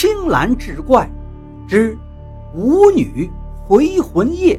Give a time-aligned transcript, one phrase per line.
[0.00, 1.06] 青蓝志怪
[1.68, 1.94] 之
[2.54, 3.30] 舞女
[3.66, 4.58] 回魂夜。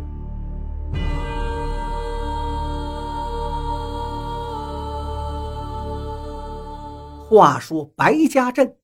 [7.28, 8.78] 话说白家镇，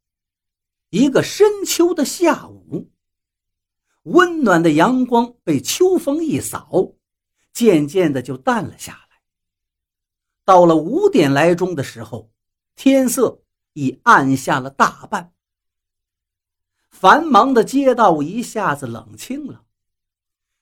[0.89, 2.89] 一个深秋的下午，
[4.01, 6.91] 温暖的阳光被秋风一扫，
[7.53, 9.19] 渐渐的就淡了下来。
[10.43, 12.31] 到了五点来钟的时候，
[12.75, 13.43] 天色
[13.73, 15.31] 已暗下了大半，
[16.99, 19.63] 繁忙的街道一下子冷清了，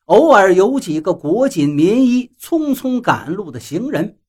[0.05, 4.19] 偶尔有几个裹紧棉衣、匆匆赶路的行人，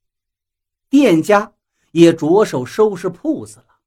[0.88, 1.52] 店家。
[1.92, 3.78] 也着手收拾铺子了。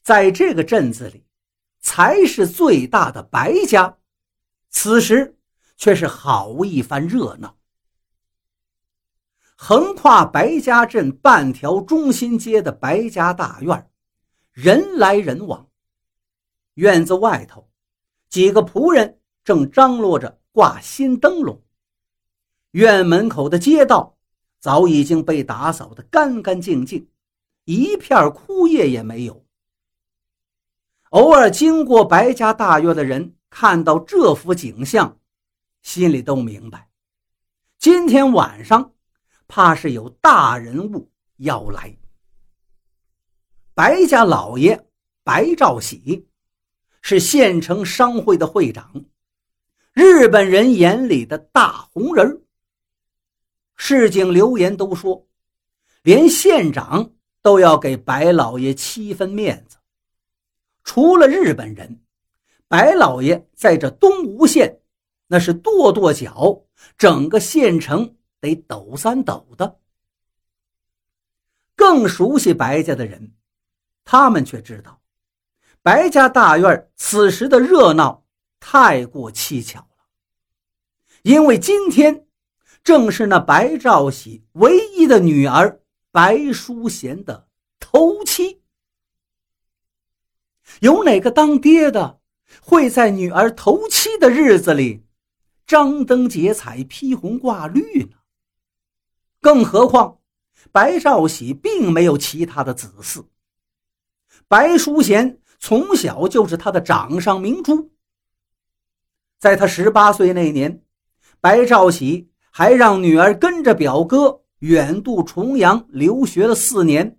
[0.00, 1.24] 在这个镇子里，
[1.80, 3.98] 才是最大的白家，
[4.68, 5.36] 此时
[5.76, 7.56] 却是好一番热闹。
[9.56, 13.90] 横跨白家镇半条中心街的白家大院，
[14.52, 15.66] 人来人往。
[16.80, 17.68] 院子外头，
[18.30, 21.62] 几个仆人正张罗着挂新灯笼。
[22.70, 24.16] 院门口的街道。
[24.60, 27.08] 早已经被打扫得干干净净，
[27.64, 29.42] 一片枯叶也没有。
[31.12, 35.18] 偶尔经过白家大院的人看到这幅景象，
[35.80, 36.90] 心里都明白，
[37.78, 38.92] 今天晚上
[39.48, 41.96] 怕是有大人物要来。
[43.72, 44.78] 白家老爷
[45.24, 46.28] 白兆喜
[47.00, 49.04] 是县城商会的会长，
[49.92, 52.42] 日本人眼里的大红人
[53.76, 55.26] 市井流言都说，
[56.02, 59.78] 连县长都要给白老爷七分面子。
[60.84, 62.00] 除了日本人，
[62.68, 64.80] 白老爷在这东吴县
[65.26, 66.62] 那是跺跺脚，
[66.98, 69.78] 整个县城得抖三抖的。
[71.74, 73.32] 更熟悉白家的人，
[74.04, 74.99] 他们却知道，
[75.82, 78.24] 白家大院此时的热闹
[78.58, 80.06] 太过蹊跷了，
[81.22, 82.26] 因为今天。
[82.82, 87.46] 正是那白兆喜唯一的女儿白淑贤的
[87.78, 88.62] 头七，
[90.80, 92.20] 有哪个当爹的
[92.62, 95.04] 会在女儿头七的日子里
[95.66, 98.16] 张灯结彩、披红挂绿呢？
[99.42, 100.20] 更何况
[100.72, 103.26] 白兆喜并没有其他的子嗣，
[104.48, 107.92] 白淑贤从小就是他的掌上明珠。
[109.38, 110.82] 在他十八岁那年，
[111.40, 112.26] 白兆喜。
[112.52, 117.16] 还让女儿跟着表哥远渡重洋留学了四年，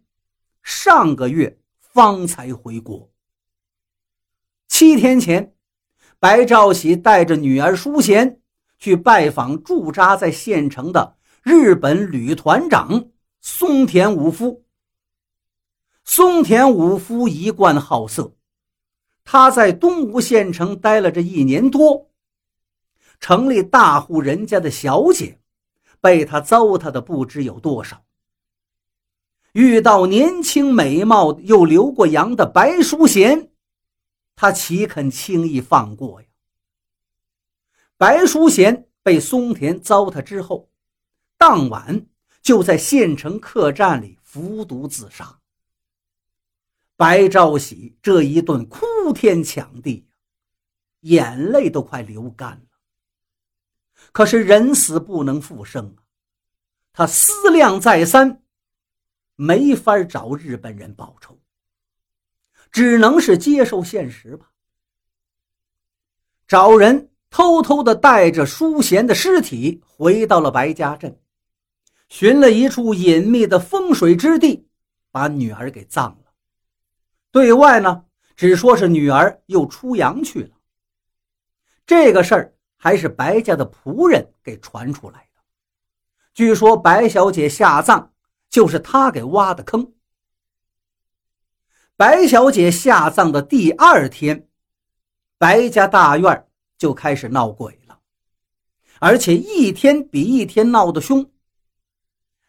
[0.62, 3.10] 上个月方才回国。
[4.68, 5.56] 七天前，
[6.20, 8.42] 白兆喜带着女儿淑贤
[8.78, 13.06] 去拜访驻扎在县城的日本旅团长
[13.40, 14.66] 松田武夫。
[16.04, 18.34] 松田武夫一贯好色，
[19.24, 22.10] 他在东吴县城待了这一年多。
[23.20, 25.40] 城里大户人家的小姐，
[26.00, 28.04] 被他糟蹋的不知有多少。
[29.54, 33.52] 遇到年轻美貌又留过洋的白淑贤，
[34.36, 36.28] 他岂肯轻易放过呀？
[37.98, 40.70] 白淑贤被松田糟蹋之后，
[41.38, 42.08] 当晚
[42.42, 45.38] 就在县城客栈里服毒自杀。
[47.02, 50.06] 白兆喜这一顿哭天抢地，
[51.00, 52.78] 眼泪都快流干了。
[54.12, 56.06] 可是人死不能复生啊！
[56.94, 58.44] 他思量再三，
[59.36, 61.40] 没法找日本人报仇，
[62.72, 64.52] 只能是接受现实吧。
[66.48, 71.20] 找人偷偷的带着淑贤的尸体回到了白家镇，
[72.10, 74.68] 寻了一处隐秘的风水之地，
[75.10, 76.21] 把女儿给葬了。
[77.32, 78.06] 对外呢，
[78.36, 80.52] 只说是女儿又出洋去了。
[81.86, 82.54] 这个事儿。
[82.84, 85.42] 还是白家的仆人给传出来的。
[86.34, 88.12] 据说白小姐下葬
[88.50, 89.94] 就是他给挖的坑。
[91.96, 94.48] 白小姐下葬的第二天，
[95.38, 98.00] 白家大院就开始闹鬼了，
[98.98, 101.30] 而且一天比一天闹得凶。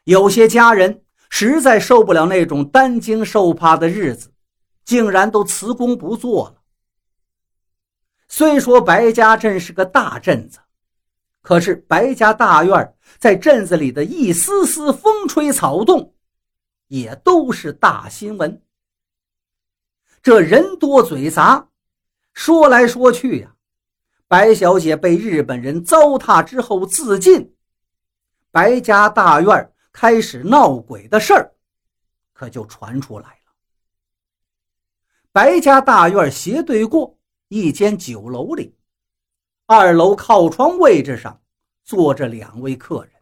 [0.04, 4.31] 有些家人实在受不了那种担惊受怕的日子，
[4.84, 6.62] 竟然都辞工不做了。
[8.28, 10.58] 虽说白家镇是个大镇子，
[11.42, 16.14] 可是白家大院在镇子里的一丝丝风吹草动，
[16.88, 18.62] 也都是大新闻。
[20.22, 21.68] 这人多嘴杂，
[22.32, 23.54] 说来说去呀，
[24.28, 27.54] 白小姐被日本人糟蹋之后自尽，
[28.50, 31.52] 白家大院开始闹鬼的事儿，
[32.32, 33.41] 可就传出来了。
[35.32, 37.18] 白家大院斜对过
[37.48, 38.76] 一间酒楼里，
[39.64, 41.40] 二楼靠窗位置上
[41.82, 43.12] 坐着两位客人。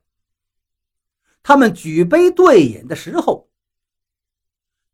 [1.41, 3.49] 他们举杯对饮的时候，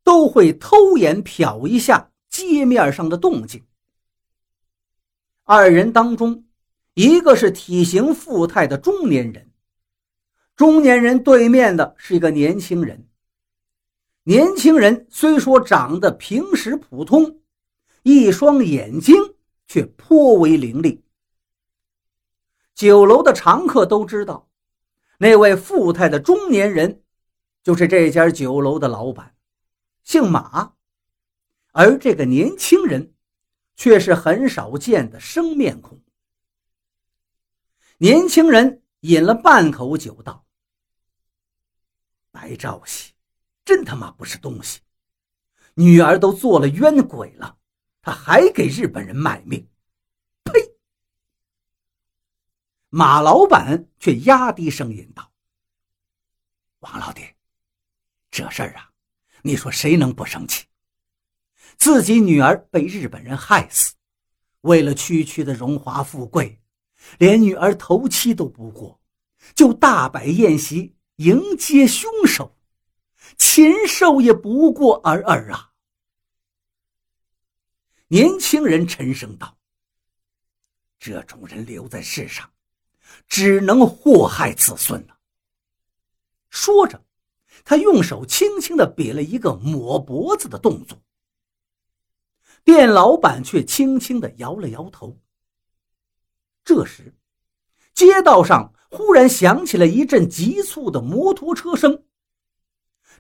[0.05, 3.67] 都会偷眼瞟一下街面上的动静。
[5.45, 6.45] 二人当中，
[6.93, 9.51] 一个是体型富态的中年人，
[10.55, 13.09] 中年人对面的是一个年轻人。
[14.29, 17.43] 年轻人虽说长得平时普通，
[18.03, 19.15] 一双眼睛
[19.69, 21.05] 却颇为凌厉。
[22.75, 24.51] 酒楼的常客都知道。
[25.19, 27.05] 那位富态的中年人，
[27.63, 29.37] 就是这家酒楼的老板，
[30.03, 30.75] 姓马。
[31.71, 33.15] 而这个年轻人，
[33.77, 36.03] 却是很少见的生面孔。
[37.99, 40.45] 年轻人饮了半口酒，道
[42.33, 43.13] ：“白兆喜，
[43.67, 44.81] 真他妈不是东西！
[45.75, 47.59] 女儿都做了冤鬼了，
[48.01, 49.69] 他还给日本人卖命！”
[50.45, 50.75] 呸
[52.89, 55.33] 马老板却压低声音道
[56.81, 57.23] ：“王老弟，
[58.31, 58.93] 这事儿啊，
[59.43, 60.65] 你说谁能不生气？
[61.77, 63.95] 自己女儿被日本人害死，
[64.63, 66.63] 为了区区的荣华富贵，
[67.19, 69.01] 连女儿头七都不过，
[69.55, 72.56] 就大摆宴席迎接凶手，
[73.37, 75.73] 禽兽也不过尔尔啊！”
[78.09, 79.57] 年轻人沉声道
[80.99, 82.51] ：“这种人留在世上。”
[83.29, 85.19] 只能祸害子孙了。
[86.51, 87.05] 说着，
[87.65, 91.01] 他用手轻轻的比了一个抹脖子的动作。
[92.65, 95.17] 店老板却轻轻的摇了摇头。
[96.65, 97.15] 这时，
[97.95, 102.06] 街道上忽然响起了一阵急促的摩托车声，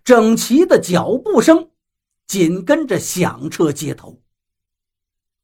[0.05, 1.71] 整齐的脚步声
[2.27, 4.23] 紧跟着响彻街头。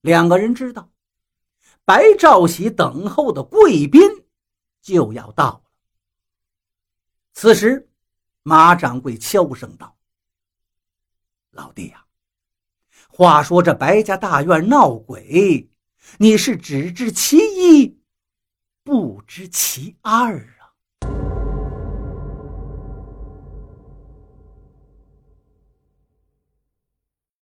[0.01, 0.91] 两个人知道，
[1.85, 4.01] 白兆喜等候的贵宾。
[4.83, 5.63] 就要到了。
[7.35, 7.89] 此时，
[8.43, 9.97] 马掌柜悄声道
[11.55, 12.05] ：“老弟呀，
[13.09, 15.71] 话说这白家大院闹鬼，
[16.19, 17.97] 你是只知其一，
[18.83, 20.62] 不知其二啊？”